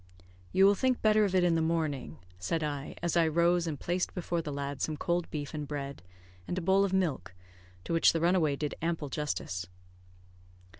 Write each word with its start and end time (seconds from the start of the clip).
"You 0.51 0.65
will 0.65 0.73
think 0.73 0.99
better 1.03 1.25
of 1.25 1.35
it 1.35 1.43
in 1.43 1.53
the 1.53 1.61
morning," 1.61 2.17
said 2.39 2.63
I, 2.63 2.95
as 3.03 3.15
I 3.15 3.27
rose 3.27 3.67
and 3.67 3.79
placed 3.79 4.15
before 4.15 4.41
the 4.41 4.51
lad 4.51 4.81
some 4.81 4.97
cold 4.97 5.29
beef 5.29 5.53
and 5.53 5.67
bread, 5.67 6.01
and 6.47 6.57
a 6.57 6.59
bowl 6.61 6.83
of 6.83 6.91
milk, 6.91 7.35
to 7.83 7.93
which 7.93 8.11
the 8.11 8.19
runaway 8.19 8.55
did 8.55 8.73
ample 8.81 9.09
justice. 9.09 9.67